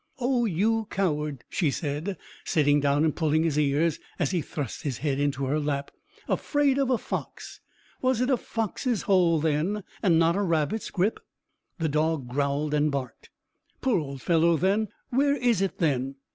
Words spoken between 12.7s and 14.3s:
and barked. "Poor old